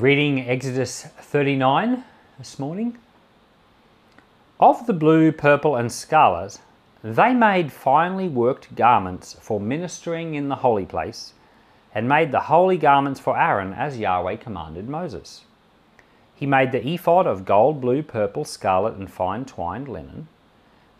Reading 0.00 0.48
Exodus 0.48 1.02
39 1.02 2.04
this 2.38 2.56
morning. 2.56 2.98
Of 4.60 4.86
the 4.86 4.92
blue, 4.92 5.32
purple, 5.32 5.74
and 5.74 5.90
scarlet, 5.90 6.60
they 7.02 7.34
made 7.34 7.72
finely 7.72 8.28
worked 8.28 8.76
garments 8.76 9.36
for 9.40 9.58
ministering 9.58 10.36
in 10.36 10.48
the 10.48 10.54
holy 10.54 10.86
place, 10.86 11.32
and 11.92 12.08
made 12.08 12.30
the 12.30 12.42
holy 12.42 12.76
garments 12.76 13.18
for 13.18 13.36
Aaron 13.36 13.72
as 13.72 13.98
Yahweh 13.98 14.36
commanded 14.36 14.88
Moses. 14.88 15.42
He 16.32 16.46
made 16.46 16.70
the 16.70 16.86
ephod 16.86 17.26
of 17.26 17.44
gold, 17.44 17.80
blue, 17.80 18.04
purple, 18.04 18.44
scarlet, 18.44 18.94
and 18.94 19.10
fine 19.10 19.46
twined 19.46 19.88
linen. 19.88 20.28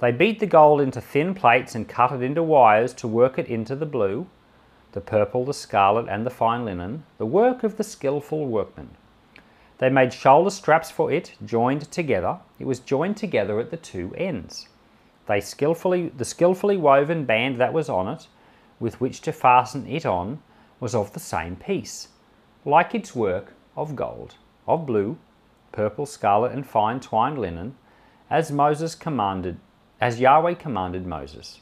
They 0.00 0.10
beat 0.10 0.40
the 0.40 0.46
gold 0.46 0.80
into 0.80 1.00
thin 1.00 1.34
plates 1.34 1.76
and 1.76 1.88
cut 1.88 2.10
it 2.10 2.20
into 2.20 2.42
wires 2.42 2.92
to 2.94 3.06
work 3.06 3.38
it 3.38 3.46
into 3.46 3.76
the 3.76 3.86
blue, 3.86 4.26
the 4.92 5.00
purple, 5.00 5.44
the 5.44 5.54
scarlet, 5.54 6.06
and 6.08 6.24
the 6.24 6.30
fine 6.30 6.64
linen, 6.64 7.04
the 7.18 7.26
work 7.26 7.62
of 7.62 7.76
the 7.76 7.84
skilful 7.84 8.46
workman. 8.46 8.90
They 9.78 9.88
made 9.88 10.12
shoulder 10.12 10.50
straps 10.50 10.90
for 10.90 11.12
it, 11.12 11.34
joined 11.44 11.90
together. 11.90 12.38
It 12.58 12.66
was 12.66 12.80
joined 12.80 13.16
together 13.16 13.60
at 13.60 13.70
the 13.70 13.76
two 13.76 14.12
ends. 14.16 14.68
They 15.26 15.40
skillfully, 15.40 16.08
the 16.08 16.24
skillfully 16.24 16.76
woven 16.76 17.24
band 17.24 17.60
that 17.60 17.72
was 17.72 17.88
on 17.88 18.08
it, 18.08 18.26
with 18.80 19.00
which 19.00 19.20
to 19.22 19.32
fasten 19.32 19.86
it 19.86 20.04
on, 20.04 20.42
was 20.80 20.94
of 20.94 21.12
the 21.12 21.20
same 21.20 21.56
piece, 21.56 22.08
like 22.64 22.94
its 22.94 23.14
work 23.14 23.52
of 23.76 23.94
gold, 23.94 24.36
of 24.66 24.86
blue, 24.86 25.18
purple, 25.70 26.06
scarlet, 26.06 26.52
and 26.52 26.66
fine 26.66 26.98
twined 26.98 27.38
linen, 27.38 27.76
as 28.30 28.50
Moses 28.50 28.94
commanded, 28.94 29.58
as 30.00 30.20
Yahweh 30.20 30.54
commanded 30.54 31.06
Moses. 31.06 31.60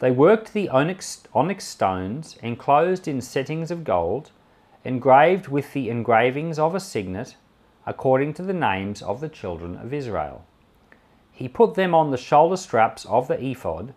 They 0.00 0.10
worked 0.12 0.52
the 0.52 0.68
onyx, 0.68 1.24
onyx 1.34 1.64
stones 1.64 2.38
enclosed 2.42 3.08
in 3.08 3.20
settings 3.20 3.70
of 3.70 3.84
gold, 3.84 4.30
engraved 4.84 5.48
with 5.48 5.72
the 5.72 5.90
engravings 5.90 6.58
of 6.58 6.74
a 6.74 6.80
signet, 6.80 7.36
according 7.84 8.34
to 8.34 8.42
the 8.42 8.52
names 8.52 9.02
of 9.02 9.20
the 9.20 9.28
children 9.28 9.76
of 9.76 9.92
Israel. 9.92 10.44
He 11.32 11.48
put 11.48 11.74
them 11.74 11.94
on 11.94 12.10
the 12.10 12.16
shoulder 12.16 12.56
straps 12.56 13.04
of 13.06 13.28
the 13.28 13.42
ephod 13.44 13.92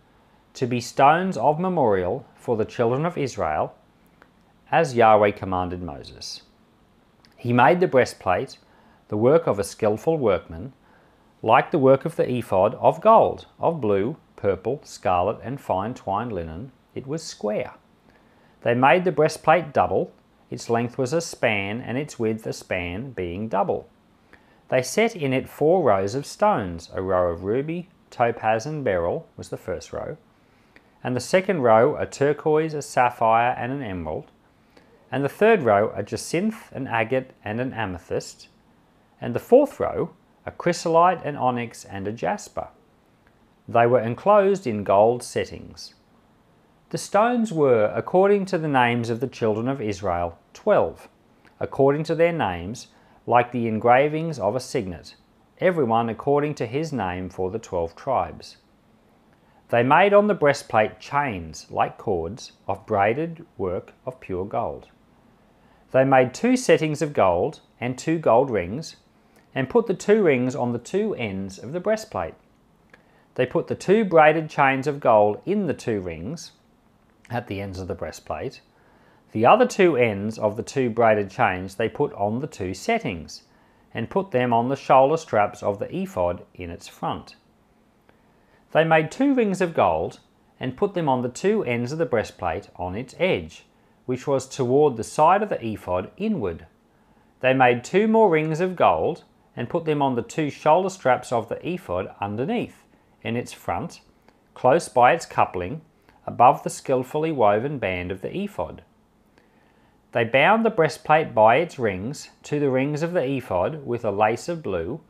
to 0.54 0.66
be 0.66 0.80
stones 0.80 1.36
of 1.36 1.60
memorial 1.60 2.26
for 2.34 2.56
the 2.56 2.64
children 2.64 3.06
of 3.06 3.16
Israel, 3.16 3.74
as 4.70 4.96
Yahweh 4.96 5.30
commanded 5.32 5.82
Moses. 5.82 6.42
He 7.36 7.52
made 7.52 7.80
the 7.80 7.88
breastplate, 7.88 8.58
the 9.08 9.16
work 9.16 9.46
of 9.46 9.58
a 9.58 9.64
skilful 9.64 10.18
workman, 10.18 10.72
like 11.42 11.70
the 11.70 11.78
work 11.78 12.04
of 12.04 12.16
the 12.16 12.28
ephod, 12.28 12.74
of 12.76 13.00
gold, 13.00 13.46
of 13.58 13.80
blue, 13.80 14.16
purple, 14.42 14.80
scarlet, 14.82 15.38
and 15.44 15.60
fine 15.60 15.94
twined 15.94 16.32
linen. 16.32 16.72
It 16.96 17.06
was 17.06 17.22
square. 17.22 17.74
They 18.62 18.74
made 18.74 19.04
the 19.04 19.12
breastplate 19.12 19.72
double. 19.72 20.12
Its 20.50 20.68
length 20.68 20.98
was 20.98 21.12
a 21.12 21.20
span, 21.20 21.80
and 21.80 21.96
its 21.96 22.18
width 22.18 22.44
a 22.44 22.52
span, 22.52 23.12
being 23.12 23.46
double. 23.48 23.88
They 24.68 24.82
set 24.82 25.14
in 25.14 25.32
it 25.32 25.48
four 25.48 25.84
rows 25.84 26.16
of 26.16 26.26
stones. 26.26 26.90
A 26.92 27.00
row 27.00 27.30
of 27.30 27.44
ruby, 27.44 27.88
topaz, 28.10 28.66
and 28.66 28.82
beryl 28.82 29.28
was 29.36 29.48
the 29.48 29.56
first 29.56 29.92
row, 29.92 30.16
and 31.04 31.14
the 31.14 31.20
second 31.20 31.62
row 31.62 31.94
a 31.94 32.04
turquoise, 32.04 32.74
a 32.74 32.82
sapphire, 32.82 33.54
and 33.56 33.70
an 33.70 33.82
emerald, 33.82 34.32
and 35.12 35.24
the 35.24 35.28
third 35.28 35.62
row 35.62 35.92
a 35.94 36.02
jacinth, 36.02 36.72
an 36.72 36.88
agate, 36.88 37.30
and 37.44 37.60
an 37.60 37.72
amethyst, 37.72 38.48
and 39.20 39.36
the 39.36 39.46
fourth 39.50 39.78
row 39.78 40.10
a 40.44 40.50
chrysolite, 40.50 41.24
an 41.24 41.36
onyx, 41.36 41.84
and 41.84 42.08
a 42.08 42.12
jasper. 42.12 42.66
They 43.72 43.86
were 43.86 44.00
enclosed 44.00 44.66
in 44.66 44.84
gold 44.84 45.22
settings. 45.22 45.94
The 46.90 46.98
stones 46.98 47.54
were, 47.54 47.90
according 47.94 48.44
to 48.46 48.58
the 48.58 48.68
names 48.68 49.08
of 49.08 49.20
the 49.20 49.26
children 49.26 49.66
of 49.66 49.80
Israel, 49.80 50.38
twelve, 50.52 51.08
according 51.58 52.04
to 52.04 52.14
their 52.14 52.34
names, 52.34 52.88
like 53.26 53.50
the 53.50 53.66
engravings 53.68 54.38
of 54.38 54.54
a 54.54 54.60
signet, 54.60 55.14
everyone 55.58 56.10
according 56.10 56.54
to 56.56 56.66
his 56.66 56.92
name 56.92 57.30
for 57.30 57.50
the 57.50 57.58
twelve 57.58 57.96
tribes. 57.96 58.58
They 59.70 59.82
made 59.82 60.12
on 60.12 60.26
the 60.26 60.34
breastplate 60.34 61.00
chains, 61.00 61.66
like 61.70 61.96
cords, 61.96 62.52
of 62.68 62.84
braided 62.84 63.46
work 63.56 63.94
of 64.04 64.20
pure 64.20 64.44
gold. 64.44 64.88
They 65.92 66.04
made 66.04 66.34
two 66.34 66.58
settings 66.58 67.00
of 67.00 67.14
gold 67.14 67.60
and 67.80 67.96
two 67.96 68.18
gold 68.18 68.50
rings, 68.50 68.96
and 69.54 69.70
put 69.70 69.86
the 69.86 69.94
two 69.94 70.22
rings 70.22 70.54
on 70.54 70.72
the 70.72 70.78
two 70.78 71.14
ends 71.14 71.58
of 71.58 71.72
the 71.72 71.80
breastplate. 71.80 72.34
They 73.34 73.46
put 73.46 73.68
the 73.68 73.74
two 73.74 74.04
braided 74.04 74.50
chains 74.50 74.86
of 74.86 75.00
gold 75.00 75.40
in 75.46 75.66
the 75.66 75.74
two 75.74 76.00
rings 76.00 76.52
at 77.30 77.46
the 77.46 77.60
ends 77.60 77.78
of 77.78 77.88
the 77.88 77.94
breastplate. 77.94 78.60
The 79.32 79.46
other 79.46 79.66
two 79.66 79.96
ends 79.96 80.38
of 80.38 80.56
the 80.56 80.62
two 80.62 80.90
braided 80.90 81.30
chains 81.30 81.76
they 81.76 81.88
put 81.88 82.12
on 82.12 82.40
the 82.40 82.46
two 82.46 82.74
settings 82.74 83.44
and 83.94 84.10
put 84.10 84.30
them 84.30 84.52
on 84.52 84.68
the 84.68 84.76
shoulder 84.76 85.16
straps 85.16 85.62
of 85.62 85.78
the 85.78 85.94
ephod 85.94 86.44
in 86.54 86.70
its 86.70 86.88
front. 86.88 87.36
They 88.72 88.84
made 88.84 89.10
two 89.10 89.34
rings 89.34 89.60
of 89.60 89.74
gold 89.74 90.20
and 90.60 90.76
put 90.76 90.94
them 90.94 91.08
on 91.08 91.22
the 91.22 91.28
two 91.28 91.64
ends 91.64 91.92
of 91.92 91.98
the 91.98 92.06
breastplate 92.06 92.68
on 92.76 92.94
its 92.94 93.14
edge, 93.18 93.64
which 94.06 94.26
was 94.26 94.46
toward 94.46 94.96
the 94.96 95.04
side 95.04 95.42
of 95.42 95.48
the 95.48 95.64
ephod 95.64 96.10
inward. 96.16 96.66
They 97.40 97.54
made 97.54 97.84
two 97.84 98.06
more 98.06 98.30
rings 98.30 98.60
of 98.60 98.76
gold 98.76 99.24
and 99.56 99.68
put 99.68 99.84
them 99.84 100.00
on 100.00 100.14
the 100.14 100.22
two 100.22 100.50
shoulder 100.50 100.88
straps 100.88 101.32
of 101.32 101.48
the 101.48 101.66
ephod 101.66 102.14
underneath, 102.20 102.81
in 103.22 103.36
its 103.36 103.52
front, 103.52 104.00
close 104.54 104.88
by 104.88 105.12
its 105.12 105.26
coupling, 105.26 105.80
above 106.26 106.62
the 106.62 106.70
skilfully 106.70 107.32
woven 107.32 107.78
band 107.78 108.10
of 108.10 108.20
the 108.20 108.36
ephod. 108.36 108.82
They 110.12 110.24
bound 110.24 110.64
the 110.64 110.70
breastplate 110.70 111.34
by 111.34 111.56
its 111.56 111.78
rings 111.78 112.30
to 112.44 112.60
the 112.60 112.70
rings 112.70 113.02
of 113.02 113.12
the 113.12 113.24
ephod 113.24 113.86
with 113.86 114.04
a 114.04 114.10
lace 114.10 114.48
of 114.48 114.62
blue, 114.62 115.00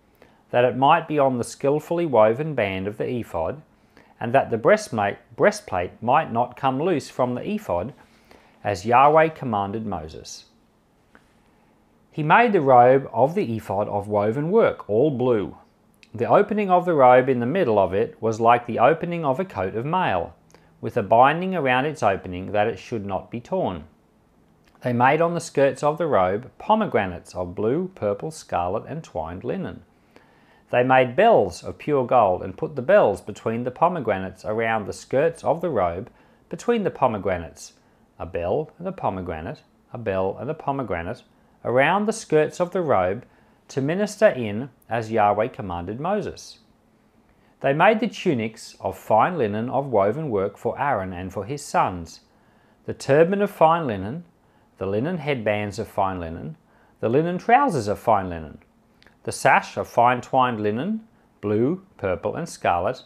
that 0.50 0.64
it 0.64 0.76
might 0.76 1.08
be 1.08 1.18
on 1.18 1.38
the 1.38 1.44
skilfully 1.44 2.06
woven 2.06 2.54
band 2.54 2.86
of 2.86 2.98
the 2.98 3.08
ephod, 3.08 3.62
and 4.20 4.32
that 4.32 4.50
the 4.50 4.58
breastplate, 4.58 6.02
might 6.02 6.32
not 6.32 6.56
come 6.56 6.80
loose 6.80 7.10
from 7.10 7.34
the 7.34 7.50
ephod, 7.50 7.92
as 8.62 8.86
Yahweh 8.86 9.28
commanded 9.30 9.84
Moses. 9.84 10.44
He 12.12 12.22
made 12.22 12.52
the 12.52 12.60
robe 12.60 13.10
of 13.12 13.34
the 13.34 13.56
ephod 13.56 13.88
of 13.88 14.06
woven 14.06 14.52
work, 14.52 14.88
all 14.88 15.10
blue. 15.10 15.56
The 16.14 16.28
opening 16.28 16.70
of 16.70 16.84
the 16.84 16.92
robe 16.92 17.30
in 17.30 17.40
the 17.40 17.46
middle 17.46 17.78
of 17.78 17.94
it 17.94 18.20
was 18.20 18.38
like 18.38 18.66
the 18.66 18.78
opening 18.78 19.24
of 19.24 19.40
a 19.40 19.46
coat 19.46 19.74
of 19.74 19.86
mail, 19.86 20.34
with 20.82 20.98
a 20.98 21.02
binding 21.02 21.54
around 21.54 21.86
its 21.86 22.02
opening 22.02 22.52
that 22.52 22.66
it 22.66 22.78
should 22.78 23.06
not 23.06 23.30
be 23.30 23.40
torn. 23.40 23.84
They 24.82 24.92
made 24.92 25.22
on 25.22 25.32
the 25.32 25.40
skirts 25.40 25.82
of 25.82 25.96
the 25.96 26.06
robe 26.06 26.50
pomegranates 26.58 27.34
of 27.34 27.54
blue, 27.54 27.90
purple, 27.94 28.30
scarlet, 28.30 28.84
and 28.86 29.02
twined 29.02 29.42
linen. 29.42 29.84
They 30.70 30.82
made 30.82 31.16
bells 31.16 31.62
of 31.62 31.78
pure 31.78 32.04
gold 32.04 32.42
and 32.42 32.58
put 32.58 32.76
the 32.76 32.82
bells 32.82 33.22
between 33.22 33.64
the 33.64 33.70
pomegranates 33.70 34.44
around 34.44 34.86
the 34.86 34.92
skirts 34.92 35.42
of 35.42 35.62
the 35.62 35.70
robe, 35.70 36.10
between 36.50 36.82
the 36.82 36.90
pomegranates, 36.90 37.72
a 38.18 38.26
bell 38.26 38.70
and 38.78 38.86
a 38.86 38.92
pomegranate, 38.92 39.62
a 39.94 39.98
bell 39.98 40.36
and 40.38 40.50
a 40.50 40.54
pomegranate, 40.54 41.22
around 41.64 42.04
the 42.04 42.12
skirts 42.12 42.60
of 42.60 42.72
the 42.72 42.82
robe 42.82 43.24
to 43.72 43.80
minister 43.80 44.28
in 44.28 44.68
as 44.90 45.10
Yahweh 45.10 45.48
commanded 45.48 45.98
Moses. 45.98 46.58
They 47.60 47.72
made 47.72 48.00
the 48.00 48.06
tunics 48.06 48.76
of 48.80 48.98
fine 48.98 49.38
linen 49.38 49.70
of 49.70 49.86
woven 49.86 50.28
work 50.28 50.58
for 50.58 50.78
Aaron 50.78 51.14
and 51.14 51.32
for 51.32 51.46
his 51.46 51.64
sons, 51.64 52.20
the 52.84 52.92
turban 52.92 53.40
of 53.40 53.50
fine 53.50 53.86
linen, 53.86 54.24
the 54.76 54.84
linen 54.84 55.16
headbands 55.16 55.78
of 55.78 55.88
fine 55.88 56.20
linen, 56.20 56.58
the 57.00 57.08
linen 57.08 57.38
trousers 57.38 57.88
of 57.88 57.98
fine 57.98 58.28
linen, 58.28 58.58
the 59.22 59.32
sash 59.32 59.78
of 59.78 59.88
fine 59.88 60.20
twined 60.20 60.60
linen, 60.60 61.08
blue, 61.40 61.82
purple, 61.96 62.36
and 62.36 62.50
scarlet, 62.50 63.02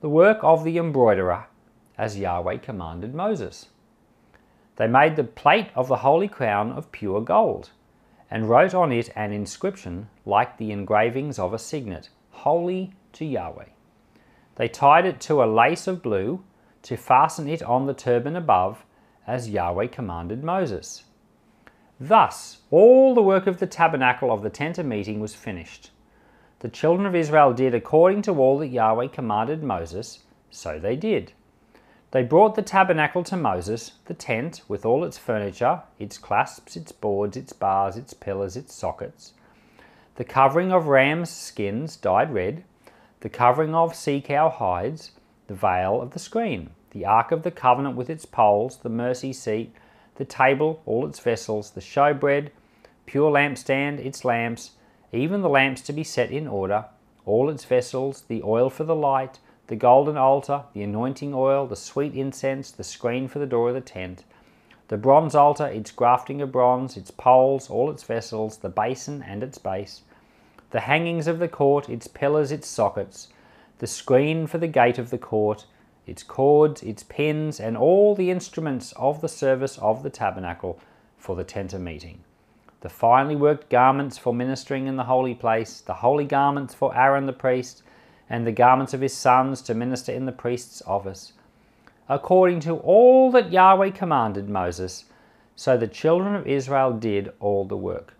the 0.00 0.08
work 0.08 0.38
of 0.42 0.64
the 0.64 0.78
embroiderer, 0.78 1.46
as 1.96 2.18
Yahweh 2.18 2.56
commanded 2.56 3.14
Moses. 3.14 3.68
They 4.76 4.88
made 4.88 5.14
the 5.14 5.22
plate 5.22 5.68
of 5.76 5.86
the 5.86 5.98
holy 5.98 6.28
crown 6.28 6.72
of 6.72 6.90
pure 6.90 7.20
gold 7.20 7.70
and 8.30 8.48
wrote 8.48 8.74
on 8.74 8.92
it 8.92 9.10
an 9.16 9.32
inscription 9.32 10.08
like 10.26 10.56
the 10.56 10.70
engravings 10.70 11.38
of 11.38 11.52
a 11.52 11.58
signet, 11.58 12.10
Holy 12.30 12.92
to 13.12 13.24
Yahweh. 13.24 13.66
They 14.56 14.68
tied 14.68 15.06
it 15.06 15.20
to 15.22 15.42
a 15.42 15.46
lace 15.46 15.86
of 15.86 16.02
blue 16.02 16.42
to 16.82 16.96
fasten 16.96 17.48
it 17.48 17.62
on 17.62 17.86
the 17.86 17.94
turban 17.94 18.36
above, 18.36 18.84
as 19.26 19.50
Yahweh 19.50 19.86
commanded 19.88 20.42
Moses. 20.42 21.04
Thus, 22.00 22.58
all 22.70 23.14
the 23.14 23.22
work 23.22 23.46
of 23.46 23.58
the 23.58 23.66
tabernacle 23.66 24.32
of 24.32 24.42
the 24.42 24.50
tent 24.50 24.78
of 24.78 24.86
meeting 24.86 25.20
was 25.20 25.34
finished. 25.34 25.90
The 26.60 26.68
children 26.68 27.06
of 27.06 27.14
Israel 27.14 27.52
did 27.52 27.74
according 27.74 28.22
to 28.22 28.32
all 28.32 28.58
that 28.58 28.68
Yahweh 28.68 29.08
commanded 29.08 29.62
Moses, 29.62 30.20
so 30.50 30.78
they 30.78 30.96
did. 30.96 31.32
They 32.10 32.22
brought 32.22 32.54
the 32.54 32.62
tabernacle 32.62 33.22
to 33.24 33.36
Moses, 33.36 33.92
the 34.06 34.14
tent, 34.14 34.62
with 34.66 34.86
all 34.86 35.04
its 35.04 35.18
furniture, 35.18 35.82
its 35.98 36.16
clasps, 36.16 36.76
its 36.76 36.90
boards, 36.90 37.36
its 37.36 37.52
bars, 37.52 37.96
its 37.96 38.14
pillars, 38.14 38.56
its 38.56 38.74
sockets, 38.74 39.34
the 40.18 40.24
covering 40.24 40.72
of 40.72 40.88
ram's 40.88 41.30
skins 41.30 41.96
dyed 41.96 42.34
red, 42.34 42.64
the 43.20 43.28
covering 43.28 43.72
of 43.72 43.94
sea 43.94 44.20
cow 44.20 44.48
hides, 44.48 45.12
the 45.46 45.54
veil 45.54 46.02
of 46.02 46.10
the 46.10 46.18
screen, 46.18 46.70
the 46.90 47.04
ark 47.04 47.30
of 47.30 47.44
the 47.44 47.52
covenant 47.52 47.94
with 47.94 48.10
its 48.10 48.24
poles, 48.24 48.78
the 48.78 48.88
mercy 48.88 49.32
seat, 49.32 49.72
the 50.16 50.24
table, 50.24 50.82
all 50.86 51.06
its 51.06 51.20
vessels, 51.20 51.70
the 51.70 51.80
showbread, 51.80 52.50
pure 53.06 53.30
lampstand, 53.30 54.00
its 54.04 54.24
lamps, 54.24 54.72
even 55.12 55.40
the 55.40 55.48
lamps 55.48 55.82
to 55.82 55.92
be 55.92 56.02
set 56.02 56.32
in 56.32 56.48
order, 56.48 56.86
all 57.24 57.48
its 57.48 57.64
vessels, 57.64 58.22
the 58.22 58.42
oil 58.42 58.68
for 58.68 58.82
the 58.82 58.96
light, 58.96 59.38
the 59.68 59.76
golden 59.76 60.16
altar, 60.16 60.64
the 60.72 60.82
anointing 60.82 61.32
oil, 61.34 61.66
the 61.66 61.76
sweet 61.76 62.14
incense, 62.14 62.70
the 62.70 62.84
screen 62.84 63.28
for 63.28 63.38
the 63.38 63.46
door 63.46 63.68
of 63.68 63.74
the 63.74 63.80
tent, 63.80 64.24
the 64.88 64.96
bronze 64.96 65.34
altar, 65.34 65.66
its 65.66 65.90
grafting 65.90 66.40
of 66.40 66.50
bronze, 66.50 66.96
its 66.96 67.10
poles, 67.10 67.68
all 67.68 67.90
its 67.90 68.02
vessels, 68.02 68.58
the 68.58 68.70
basin 68.70 69.22
and 69.22 69.42
its 69.42 69.58
base, 69.58 70.02
the 70.70 70.80
hangings 70.80 71.26
of 71.26 71.38
the 71.38 71.48
court, 71.48 71.88
its 71.88 72.06
pillars, 72.06 72.50
its 72.50 72.66
sockets, 72.66 73.28
the 73.78 73.86
screen 73.86 74.46
for 74.46 74.58
the 74.58 74.66
gate 74.66 74.98
of 74.98 75.10
the 75.10 75.18
court, 75.18 75.66
its 76.06 76.22
cords, 76.22 76.82
its 76.82 77.02
pins, 77.02 77.60
and 77.60 77.76
all 77.76 78.14
the 78.14 78.30
instruments 78.30 78.92
of 78.92 79.20
the 79.20 79.28
service 79.28 79.76
of 79.78 80.02
the 80.02 80.10
tabernacle 80.10 80.80
for 81.18 81.36
the 81.36 81.44
tent 81.44 81.74
of 81.74 81.80
meeting. 81.82 82.24
The 82.80 82.88
finely 82.88 83.36
worked 83.36 83.68
garments 83.68 84.16
for 84.16 84.32
ministering 84.32 84.86
in 84.86 84.96
the 84.96 85.04
holy 85.04 85.34
place, 85.34 85.82
the 85.82 85.94
holy 85.94 86.24
garments 86.24 86.72
for 86.72 86.96
Aaron 86.96 87.26
the 87.26 87.32
priest, 87.34 87.82
and 88.30 88.46
the 88.46 88.52
garments 88.52 88.94
of 88.94 89.00
his 89.00 89.14
sons 89.14 89.62
to 89.62 89.74
minister 89.74 90.12
in 90.12 90.26
the 90.26 90.32
priest's 90.32 90.82
office, 90.86 91.32
according 92.08 92.60
to 92.60 92.76
all 92.76 93.30
that 93.30 93.52
Yahweh 93.52 93.90
commanded 93.90 94.48
Moses. 94.48 95.04
So 95.56 95.76
the 95.76 95.88
children 95.88 96.34
of 96.34 96.46
Israel 96.46 96.92
did 96.92 97.32
all 97.40 97.64
the 97.64 97.76
work. 97.76 98.14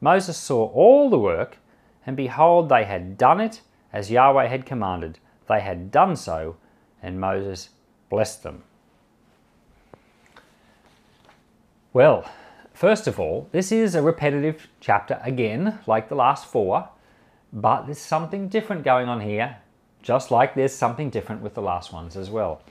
Moses 0.00 0.36
saw 0.36 0.66
all 0.66 1.08
the 1.08 1.18
work, 1.18 1.58
and 2.06 2.16
behold, 2.16 2.68
they 2.68 2.84
had 2.84 3.16
done 3.16 3.40
it 3.40 3.62
as 3.92 4.10
Yahweh 4.10 4.46
had 4.46 4.66
commanded. 4.66 5.18
They 5.48 5.60
had 5.60 5.90
done 5.90 6.16
so, 6.16 6.56
and 7.02 7.20
Moses 7.20 7.70
blessed 8.10 8.42
them. 8.42 8.62
Well, 11.92 12.30
first 12.74 13.06
of 13.06 13.18
all, 13.18 13.48
this 13.52 13.72
is 13.72 13.94
a 13.94 14.02
repetitive 14.02 14.68
chapter 14.80 15.18
again, 15.22 15.78
like 15.86 16.08
the 16.10 16.14
last 16.14 16.46
four. 16.46 16.90
But 17.52 17.86
there's 17.86 17.98
something 17.98 18.48
different 18.48 18.84
going 18.84 19.08
on 19.08 19.20
here, 19.20 19.58
just 20.02 20.30
like 20.30 20.54
there's 20.54 20.74
something 20.74 21.10
different 21.10 21.42
with 21.42 21.54
the 21.54 21.62
last 21.62 21.92
ones 21.92 22.16
as 22.16 22.30
well. 22.30 22.62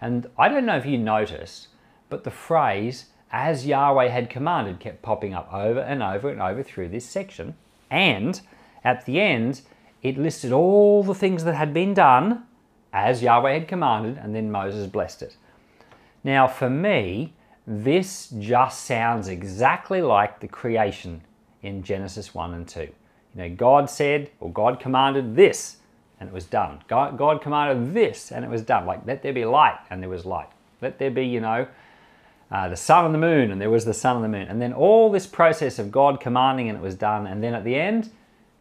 And 0.00 0.28
I 0.38 0.48
don't 0.48 0.66
know 0.66 0.76
if 0.76 0.86
you 0.86 0.98
noticed, 0.98 1.68
but 2.08 2.24
the 2.24 2.30
phrase, 2.30 3.06
as 3.30 3.66
Yahweh 3.66 4.08
had 4.08 4.30
commanded, 4.30 4.80
kept 4.80 5.02
popping 5.02 5.34
up 5.34 5.52
over 5.52 5.80
and 5.80 6.02
over 6.02 6.28
and 6.28 6.42
over 6.42 6.62
through 6.62 6.88
this 6.88 7.06
section. 7.06 7.54
And 7.90 8.40
at 8.82 9.06
the 9.06 9.20
end, 9.20 9.62
it 10.02 10.18
listed 10.18 10.52
all 10.52 11.02
the 11.02 11.14
things 11.14 11.44
that 11.44 11.54
had 11.54 11.72
been 11.72 11.94
done 11.94 12.44
as 12.92 13.22
Yahweh 13.22 13.54
had 13.54 13.68
commanded, 13.68 14.18
and 14.18 14.34
then 14.34 14.52
Moses 14.52 14.86
blessed 14.86 15.22
it. 15.22 15.36
Now, 16.22 16.46
for 16.46 16.70
me, 16.70 17.34
this 17.66 18.28
just 18.38 18.84
sounds 18.84 19.28
exactly 19.28 20.02
like 20.02 20.40
the 20.40 20.48
creation 20.48 21.22
in 21.62 21.82
Genesis 21.82 22.34
1 22.34 22.54
and 22.54 22.68
2. 22.68 22.88
You 23.34 23.42
know, 23.42 23.54
God 23.54 23.90
said, 23.90 24.30
or 24.40 24.50
God 24.50 24.80
commanded 24.80 25.34
this, 25.36 25.76
and 26.20 26.28
it 26.28 26.32
was 26.32 26.44
done. 26.44 26.80
God, 26.88 27.18
God 27.18 27.42
commanded 27.42 27.92
this, 27.92 28.30
and 28.30 28.44
it 28.44 28.50
was 28.50 28.62
done. 28.62 28.86
Like, 28.86 29.06
let 29.06 29.22
there 29.22 29.32
be 29.32 29.44
light, 29.44 29.78
and 29.90 30.00
there 30.00 30.10
was 30.10 30.24
light. 30.24 30.48
Let 30.80 30.98
there 30.98 31.10
be, 31.10 31.26
you 31.26 31.40
know, 31.40 31.66
uh, 32.50 32.68
the 32.68 32.76
sun 32.76 33.04
and 33.06 33.14
the 33.14 33.18
moon, 33.18 33.50
and 33.50 33.60
there 33.60 33.70
was 33.70 33.84
the 33.84 33.94
sun 33.94 34.16
and 34.16 34.24
the 34.24 34.28
moon. 34.28 34.46
And 34.48 34.62
then 34.62 34.72
all 34.72 35.10
this 35.10 35.26
process 35.26 35.78
of 35.78 35.90
God 35.90 36.20
commanding, 36.20 36.68
and 36.68 36.78
it 36.78 36.82
was 36.82 36.94
done. 36.94 37.26
And 37.26 37.42
then 37.42 37.54
at 37.54 37.64
the 37.64 37.74
end, 37.74 38.10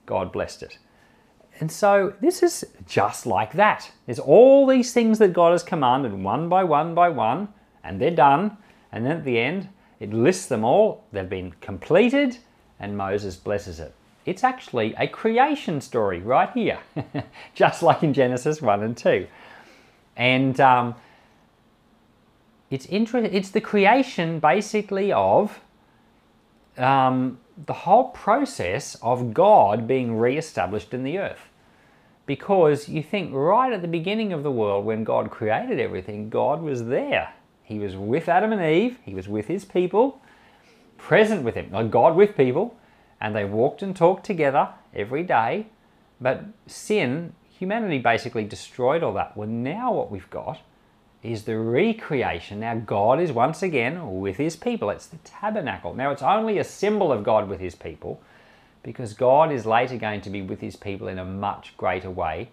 God 0.05 0.31
blessed 0.31 0.63
it. 0.63 0.79
And 1.59 1.71
so 1.71 2.13
this 2.19 2.41
is 2.41 2.65
just 2.87 3.25
like 3.27 3.53
that. 3.53 3.91
There's 4.07 4.19
all 4.19 4.65
these 4.65 4.91
things 4.91 5.19
that 5.19 5.33
God 5.33 5.51
has 5.51 5.61
commanded 5.61 6.13
one 6.13 6.49
by 6.49 6.63
one 6.63 6.95
by 6.95 7.09
one, 7.09 7.49
and 7.83 8.01
they're 8.01 8.09
done. 8.09 8.57
And 8.91 9.05
then 9.05 9.17
at 9.17 9.25
the 9.25 9.39
end, 9.39 9.69
it 9.99 10.11
lists 10.11 10.47
them 10.47 10.63
all. 10.63 11.03
They've 11.11 11.29
been 11.29 11.51
completed, 11.61 12.37
and 12.79 12.97
Moses 12.97 13.35
blesses 13.35 13.79
it. 13.79 13.93
It's 14.25 14.43
actually 14.43 14.95
a 14.97 15.07
creation 15.07 15.81
story 15.81 16.19
right 16.19 16.49
here, 16.53 16.79
just 17.53 17.83
like 17.83 18.03
in 18.03 18.13
Genesis 18.13 18.61
1 18.61 18.83
and 18.83 18.95
2. 18.95 19.27
And 20.15 20.59
um, 20.59 20.95
it's, 22.69 22.85
inter- 22.85 23.17
it's 23.19 23.49
the 23.49 23.61
creation 23.61 24.39
basically 24.39 25.11
of 25.11 25.59
um, 26.77 27.39
the 27.65 27.73
whole 27.73 28.09
process 28.09 28.95
of 29.01 29.33
God 29.33 29.87
being 29.87 30.17
re-established 30.17 30.93
in 30.93 31.03
the 31.03 31.19
earth. 31.19 31.49
Because 32.25 32.87
you 32.87 33.03
think 33.03 33.33
right 33.33 33.73
at 33.73 33.81
the 33.81 33.87
beginning 33.87 34.31
of 34.31 34.43
the 34.43 34.51
world, 34.51 34.85
when 34.85 35.03
God 35.03 35.29
created 35.29 35.79
everything, 35.79 36.29
God 36.29 36.61
was 36.61 36.85
there. 36.85 37.33
He 37.63 37.79
was 37.79 37.95
with 37.95 38.29
Adam 38.29 38.53
and 38.53 38.61
Eve, 38.61 38.97
He 39.03 39.13
was 39.13 39.27
with 39.27 39.47
His 39.47 39.65
people, 39.65 40.21
present 40.97 41.43
with 41.43 41.55
Him, 41.55 41.69
like 41.71 41.91
God 41.91 42.15
with 42.15 42.37
people, 42.37 42.77
and 43.23 43.33
they 43.33 43.45
walked 43.45 43.81
and 43.81 43.95
talked 43.95 44.25
together 44.25 44.67
every 44.93 45.23
day. 45.23 45.67
But 46.19 46.43
sin, 46.67 47.33
humanity 47.49 47.97
basically 47.97 48.43
destroyed 48.43 49.01
all 49.01 49.13
that. 49.13 49.35
Well, 49.35 49.47
now 49.47 49.93
what 49.93 50.11
we've 50.11 50.29
got 50.29 50.59
is 51.23 51.45
the 51.45 51.57
recreation. 51.57 52.59
Now, 52.59 52.75
God 52.75 53.21
is 53.21 53.31
once 53.31 53.63
again 53.63 54.19
with 54.19 54.35
his 54.35 54.57
people. 54.57 54.89
It's 54.89 55.07
the 55.07 55.17
tabernacle. 55.19 55.93
Now, 55.93 56.11
it's 56.11 56.21
only 56.21 56.57
a 56.57 56.65
symbol 56.65 57.13
of 57.13 57.23
God 57.23 57.47
with 57.47 57.61
his 57.61 57.75
people 57.75 58.21
because 58.83 59.13
God 59.13 59.53
is 59.53 59.65
later 59.65 59.95
going 59.95 60.19
to 60.21 60.29
be 60.29 60.41
with 60.41 60.59
his 60.59 60.75
people 60.75 61.07
in 61.07 61.17
a 61.17 61.23
much 61.23 61.77
greater 61.77 62.11
way. 62.11 62.49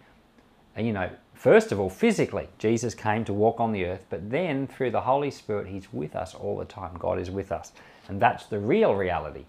And, 0.76 0.86
you 0.86 0.92
know, 0.92 1.10
first 1.34 1.72
of 1.72 1.80
all, 1.80 1.90
physically, 1.90 2.46
Jesus 2.58 2.94
came 2.94 3.24
to 3.24 3.32
walk 3.32 3.58
on 3.58 3.72
the 3.72 3.86
earth, 3.86 4.04
but 4.08 4.30
then 4.30 4.68
through 4.68 4.92
the 4.92 5.00
Holy 5.00 5.32
Spirit, 5.32 5.66
he's 5.66 5.92
with 5.92 6.14
us 6.14 6.32
all 6.32 6.56
the 6.56 6.64
time. 6.64 6.96
God 6.96 7.18
is 7.18 7.28
with 7.28 7.50
us. 7.50 7.72
And 8.06 8.22
that's 8.22 8.46
the 8.46 8.60
real 8.60 8.94
reality. 8.94 9.46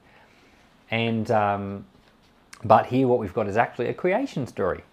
And 0.91 1.31
um, 1.31 1.85
but 2.63 2.85
here, 2.85 3.07
what 3.07 3.19
we've 3.19 3.33
got 3.33 3.47
is 3.47 3.57
actually 3.57 3.88
a 3.88 3.93
creation 3.93 4.45
story. 4.45 4.83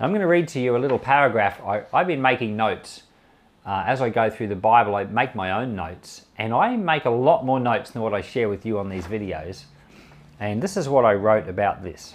I'm 0.00 0.10
going 0.10 0.20
to 0.20 0.28
read 0.28 0.46
to 0.48 0.60
you 0.60 0.76
a 0.76 0.78
little 0.78 0.98
paragraph. 0.98 1.60
I, 1.64 1.84
have 1.92 2.06
been 2.06 2.22
making 2.22 2.56
notes 2.56 3.04
uh, 3.66 3.82
as 3.86 4.00
I 4.00 4.10
go 4.10 4.30
through 4.30 4.48
the 4.48 4.56
Bible. 4.56 4.94
I 4.94 5.04
make 5.04 5.34
my 5.34 5.52
own 5.52 5.74
notes, 5.74 6.26
and 6.36 6.52
I 6.52 6.76
make 6.76 7.04
a 7.04 7.10
lot 7.10 7.44
more 7.44 7.58
notes 7.58 7.90
than 7.90 8.02
what 8.02 8.14
I 8.14 8.20
share 8.20 8.48
with 8.48 8.64
you 8.66 8.78
on 8.78 8.88
these 8.88 9.06
videos. 9.06 9.64
And 10.38 10.62
this 10.62 10.76
is 10.76 10.88
what 10.88 11.04
I 11.04 11.14
wrote 11.14 11.48
about 11.48 11.82
this. 11.82 12.14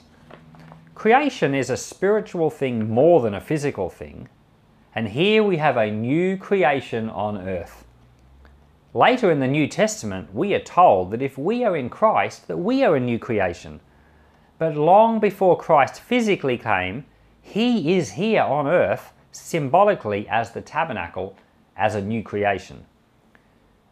Creation 0.96 1.54
is 1.54 1.70
a 1.70 1.78
spiritual 1.78 2.50
thing 2.50 2.90
more 2.90 3.22
than 3.22 3.34
a 3.34 3.42
physical 3.42 3.90
thing, 3.90 4.30
and 4.96 5.10
here 5.10 5.44
we 5.44 5.58
have 5.58 5.76
a 5.76 5.92
new 5.92 6.38
creation 6.38 7.10
on 7.10 7.38
earth. 7.38 7.84
Later 8.96 9.32
in 9.32 9.40
the 9.40 9.48
New 9.48 9.68
Testament, 9.68 10.36
we 10.36 10.54
are 10.54 10.60
told 10.60 11.10
that 11.12 11.22
if 11.24 11.36
we 11.36 11.64
are 11.64 11.76
in 11.76 11.90
Christ, 11.90 12.48
that 12.48 12.58
we 12.58 12.84
are 12.84 12.96
a 12.96 13.00
new 13.00 13.18
creation. 13.18 13.80
But 14.60 14.76
long 14.76 15.20
before 15.20 15.58
Christ 15.58 16.00
physically 16.00 16.60
came, 16.60 17.06
he 17.42 17.98
is 17.98 18.12
here 18.12 18.44
on 18.44 18.68
earth 18.68 19.12
symbolically 19.32 20.28
as 20.30 20.52
the 20.52 20.62
tabernacle, 20.62 21.36
as 21.76 21.96
a 21.96 22.02
new 22.02 22.22
creation. 22.22 22.86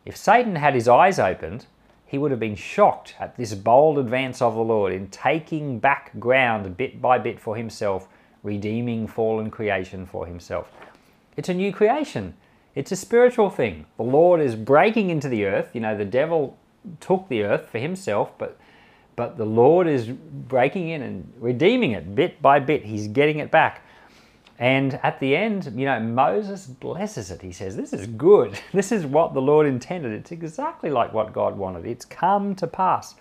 If 0.05 0.15
Satan 0.15 0.55
had 0.55 0.75
his 0.75 0.87
eyes 0.87 1.17
opened, 1.17 1.65
he 2.05 2.19
would 2.19 2.29
have 2.29 2.39
been 2.39 2.55
shocked 2.55 3.15
at 3.19 3.37
this 3.37 3.55
bold 3.55 3.97
advance 3.97 4.39
of 4.39 4.53
the 4.53 4.61
Lord 4.61 4.93
in 4.93 5.07
taking 5.07 5.79
back 5.79 6.11
ground 6.19 6.77
bit 6.77 7.01
by 7.01 7.17
bit 7.17 7.39
for 7.39 7.55
himself, 7.55 8.07
redeeming 8.43 9.07
fallen 9.07 9.49
creation 9.49 10.05
for 10.05 10.27
himself. 10.27 10.71
It's 11.35 11.49
a 11.49 11.55
new 11.55 11.73
creation. 11.73 12.35
It's 12.75 12.91
a 12.91 12.95
spiritual 12.95 13.49
thing. 13.49 13.85
The 13.97 14.03
Lord 14.03 14.41
is 14.41 14.55
breaking 14.55 15.09
into 15.09 15.27
the 15.27 15.45
earth. 15.45 15.71
You 15.73 15.81
know, 15.81 15.97
the 15.97 16.05
devil 16.05 16.57
took 16.99 17.27
the 17.27 17.43
earth 17.43 17.69
for 17.69 17.79
himself, 17.79 18.37
but 18.37 18.57
but 19.15 19.37
the 19.37 19.45
Lord 19.45 19.87
is 19.87 20.07
breaking 20.07 20.89
in 20.89 21.01
and 21.01 21.31
redeeming 21.37 21.91
it 21.91 22.15
bit 22.15 22.41
by 22.41 22.59
bit. 22.59 22.83
He's 22.85 23.07
getting 23.07 23.39
it 23.39 23.51
back. 23.51 23.85
And 24.57 24.99
at 25.03 25.19
the 25.19 25.35
end, 25.35 25.73
you 25.75 25.85
know, 25.85 25.99
Moses 25.99 26.67
blesses 26.67 27.31
it. 27.31 27.41
He 27.41 27.51
says, 27.51 27.75
This 27.75 27.93
is 27.93 28.07
good. 28.07 28.59
This 28.73 28.91
is 28.91 29.05
what 29.05 29.33
the 29.33 29.41
Lord 29.41 29.67
intended. 29.67 30.11
It's 30.13 30.31
exactly 30.31 30.89
like 30.89 31.13
what 31.13 31.33
God 31.33 31.57
wanted. 31.57 31.85
It's 31.85 32.05
come 32.05 32.55
to 32.55 32.67
pass. 32.67 33.15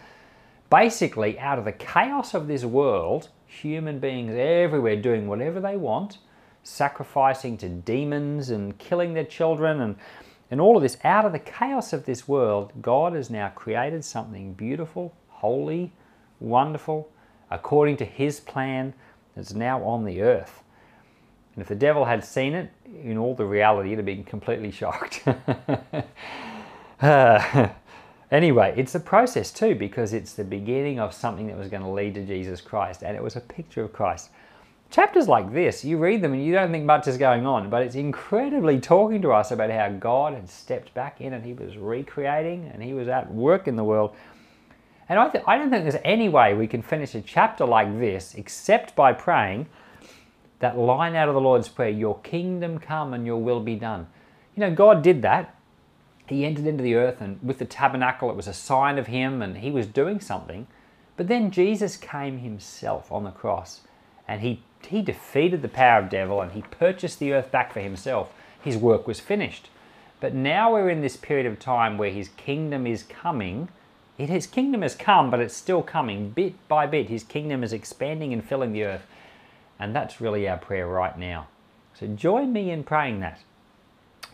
Basically, 0.70 1.38
out 1.38 1.58
of 1.58 1.64
the 1.64 1.72
chaos 1.72 2.34
of 2.34 2.46
this 2.46 2.64
world, 2.64 3.30
human 3.46 3.98
beings 3.98 4.32
everywhere 4.34 4.96
doing 4.96 5.26
whatever 5.26 5.60
they 5.60 5.76
want, 5.76 6.18
sacrificing 6.62 7.56
to 7.58 7.68
demons 7.68 8.50
and 8.50 8.78
killing 8.78 9.14
their 9.14 9.24
children 9.24 9.80
and, 9.80 9.96
and 10.50 10.60
all 10.60 10.76
of 10.76 10.82
this, 10.82 10.98
out 11.04 11.24
of 11.24 11.32
the 11.32 11.38
chaos 11.38 11.92
of 11.92 12.06
this 12.06 12.26
world, 12.26 12.72
God 12.82 13.12
has 13.14 13.30
now 13.30 13.50
created 13.50 14.04
something 14.04 14.52
beautiful, 14.54 15.14
holy, 15.28 15.92
wonderful, 16.40 17.08
according 17.50 17.96
to 17.98 18.04
His 18.04 18.40
plan 18.40 18.94
that's 19.36 19.54
now 19.54 19.82
on 19.84 20.04
the 20.04 20.22
earth. 20.22 20.62
And 21.54 21.62
if 21.62 21.68
the 21.68 21.74
devil 21.74 22.04
had 22.04 22.24
seen 22.24 22.54
it 22.54 22.70
in 23.02 23.16
all 23.18 23.34
the 23.34 23.44
reality, 23.44 23.90
he'd 23.90 23.98
have 23.98 24.06
been 24.06 24.24
completely 24.24 24.70
shocked. 24.72 25.22
uh, 27.00 27.68
anyway, 28.30 28.74
it's 28.76 28.94
a 28.94 29.00
process 29.00 29.50
too 29.52 29.74
because 29.74 30.12
it's 30.12 30.34
the 30.34 30.44
beginning 30.44 30.98
of 30.98 31.14
something 31.14 31.46
that 31.48 31.56
was 31.56 31.68
going 31.68 31.82
to 31.82 31.88
lead 31.88 32.14
to 32.14 32.24
Jesus 32.24 32.60
Christ, 32.60 33.02
and 33.02 33.16
it 33.16 33.22
was 33.22 33.36
a 33.36 33.40
picture 33.40 33.82
of 33.82 33.92
Christ. 33.92 34.30
Chapters 34.90 35.28
like 35.28 35.52
this, 35.52 35.84
you 35.84 35.98
read 35.98 36.20
them 36.20 36.32
and 36.32 36.44
you 36.44 36.52
don't 36.52 36.72
think 36.72 36.84
much 36.84 37.06
is 37.06 37.16
going 37.16 37.46
on, 37.46 37.70
but 37.70 37.82
it's 37.82 37.94
incredibly 37.94 38.80
talking 38.80 39.22
to 39.22 39.32
us 39.32 39.52
about 39.52 39.70
how 39.70 39.88
God 39.90 40.34
had 40.34 40.50
stepped 40.50 40.92
back 40.94 41.20
in 41.20 41.32
and 41.32 41.44
He 41.44 41.52
was 41.52 41.76
recreating 41.76 42.70
and 42.72 42.82
He 42.82 42.92
was 42.92 43.06
at 43.06 43.32
work 43.32 43.68
in 43.68 43.76
the 43.76 43.84
world. 43.84 44.14
And 45.08 45.18
I, 45.18 45.28
th- 45.28 45.44
I 45.46 45.58
don't 45.58 45.70
think 45.70 45.84
there's 45.84 46.02
any 46.04 46.28
way 46.28 46.54
we 46.54 46.66
can 46.66 46.82
finish 46.82 47.14
a 47.14 47.20
chapter 47.20 47.64
like 47.64 47.98
this 47.98 48.34
except 48.34 48.96
by 48.96 49.12
praying 49.12 49.66
that 50.60 50.78
line 50.78 51.14
out 51.14 51.28
of 51.28 51.34
the 51.34 51.40
Lord's 51.40 51.68
Prayer 51.68 51.90
Your 51.90 52.18
kingdom 52.20 52.78
come 52.78 53.12
and 53.14 53.26
your 53.26 53.38
will 53.38 53.60
be 53.60 53.74
done. 53.74 54.06
You 54.54 54.60
know, 54.60 54.74
God 54.74 55.02
did 55.02 55.22
that. 55.22 55.56
He 56.26 56.44
entered 56.44 56.66
into 56.66 56.84
the 56.84 56.94
earth, 56.94 57.20
and 57.20 57.40
with 57.42 57.58
the 57.58 57.64
tabernacle, 57.64 58.30
it 58.30 58.36
was 58.36 58.46
a 58.46 58.52
sign 58.52 58.98
of 58.98 59.08
Him, 59.08 59.42
and 59.42 59.58
He 59.58 59.70
was 59.72 59.86
doing 59.86 60.20
something. 60.20 60.68
But 61.16 61.26
then 61.26 61.50
Jesus 61.50 61.96
came 61.96 62.38
Himself 62.38 63.10
on 63.10 63.24
the 63.24 63.32
cross, 63.32 63.80
and 64.28 64.40
He, 64.40 64.62
he 64.86 65.02
defeated 65.02 65.62
the 65.62 65.68
power 65.68 66.00
of 66.00 66.10
devil, 66.10 66.40
and 66.40 66.52
He 66.52 66.62
purchased 66.62 67.18
the 67.18 67.32
earth 67.32 67.50
back 67.50 67.72
for 67.72 67.80
Himself. 67.80 68.32
His 68.60 68.76
work 68.76 69.06
was 69.06 69.20
finished. 69.20 69.68
But 70.20 70.34
now 70.34 70.72
we're 70.72 70.90
in 70.90 71.00
this 71.00 71.16
period 71.16 71.46
of 71.46 71.58
time 71.58 71.96
where 71.96 72.10
His 72.10 72.28
kingdom 72.30 72.86
is 72.86 73.02
coming. 73.02 73.68
It, 74.18 74.28
his 74.28 74.46
kingdom 74.46 74.82
has 74.82 74.94
come, 74.94 75.30
but 75.30 75.40
it's 75.40 75.56
still 75.56 75.82
coming 75.82 76.30
bit 76.30 76.54
by 76.68 76.86
bit. 76.86 77.08
His 77.08 77.24
kingdom 77.24 77.64
is 77.64 77.72
expanding 77.72 78.34
and 78.34 78.44
filling 78.44 78.72
the 78.72 78.84
earth. 78.84 79.06
And 79.78 79.96
that's 79.96 80.20
really 80.20 80.46
our 80.46 80.58
prayer 80.58 80.86
right 80.86 81.16
now. 81.16 81.46
So 81.94 82.06
join 82.06 82.52
me 82.52 82.70
in 82.70 82.84
praying 82.84 83.20
that. 83.20 83.40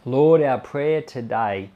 Lord, 0.05 0.43
our 0.43 0.59
prayer 0.59 1.03
today 1.03 1.71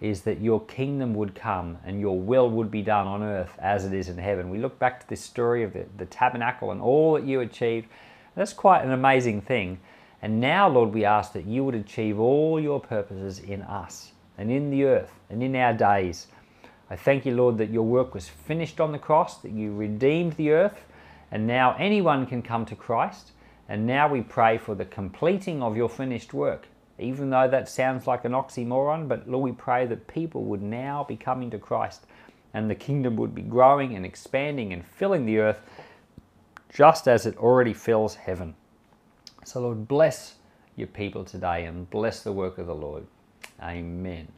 is 0.00 0.22
that 0.22 0.40
your 0.40 0.60
kingdom 0.66 1.14
would 1.14 1.34
come 1.34 1.78
and 1.84 2.00
your 2.00 2.18
will 2.18 2.48
would 2.50 2.70
be 2.70 2.82
done 2.82 3.06
on 3.06 3.22
earth 3.22 3.56
as 3.58 3.84
it 3.84 3.92
is 3.92 4.08
in 4.08 4.18
heaven. 4.18 4.50
We 4.50 4.58
look 4.58 4.78
back 4.78 5.00
to 5.00 5.08
this 5.08 5.20
story 5.20 5.64
of 5.64 5.72
the, 5.72 5.86
the 5.96 6.06
tabernacle 6.06 6.70
and 6.70 6.80
all 6.80 7.14
that 7.14 7.24
you 7.24 7.40
achieved. 7.40 7.88
That's 8.36 8.52
quite 8.52 8.84
an 8.84 8.92
amazing 8.92 9.42
thing. 9.42 9.80
And 10.22 10.40
now, 10.40 10.68
Lord, 10.68 10.94
we 10.94 11.04
ask 11.04 11.32
that 11.32 11.46
you 11.46 11.64
would 11.64 11.74
achieve 11.74 12.18
all 12.20 12.60
your 12.60 12.80
purposes 12.80 13.40
in 13.40 13.62
us 13.62 14.12
and 14.36 14.50
in 14.50 14.70
the 14.70 14.84
earth 14.84 15.12
and 15.30 15.42
in 15.42 15.56
our 15.56 15.72
days. 15.72 16.28
I 16.90 16.96
thank 16.96 17.26
you, 17.26 17.34
Lord, 17.34 17.58
that 17.58 17.70
your 17.70 17.82
work 17.82 18.14
was 18.14 18.28
finished 18.28 18.80
on 18.80 18.92
the 18.92 18.98
cross, 18.98 19.38
that 19.38 19.52
you 19.52 19.74
redeemed 19.74 20.34
the 20.34 20.50
earth, 20.52 20.86
and 21.30 21.46
now 21.46 21.76
anyone 21.78 22.26
can 22.26 22.40
come 22.40 22.64
to 22.66 22.76
Christ. 22.76 23.32
And 23.68 23.86
now 23.86 24.08
we 24.08 24.22
pray 24.22 24.56
for 24.56 24.74
the 24.74 24.86
completing 24.86 25.62
of 25.62 25.76
your 25.76 25.90
finished 25.90 26.32
work. 26.32 26.66
Even 26.98 27.30
though 27.30 27.48
that 27.48 27.68
sounds 27.68 28.06
like 28.06 28.24
an 28.24 28.32
oxymoron, 28.32 29.08
but 29.08 29.28
Lord, 29.28 29.44
we 29.44 29.52
pray 29.52 29.86
that 29.86 30.08
people 30.08 30.44
would 30.44 30.62
now 30.62 31.04
be 31.04 31.16
coming 31.16 31.50
to 31.50 31.58
Christ 31.58 32.06
and 32.54 32.68
the 32.68 32.74
kingdom 32.74 33.16
would 33.16 33.34
be 33.34 33.42
growing 33.42 33.94
and 33.94 34.04
expanding 34.04 34.72
and 34.72 34.84
filling 34.84 35.26
the 35.26 35.38
earth 35.38 35.60
just 36.72 37.06
as 37.06 37.26
it 37.26 37.36
already 37.36 37.72
fills 37.72 38.14
heaven. 38.14 38.54
So, 39.44 39.60
Lord, 39.60 39.88
bless 39.88 40.34
your 40.76 40.88
people 40.88 41.24
today 41.24 41.64
and 41.64 41.88
bless 41.90 42.22
the 42.22 42.32
work 42.32 42.58
of 42.58 42.66
the 42.66 42.74
Lord. 42.74 43.06
Amen. 43.62 44.28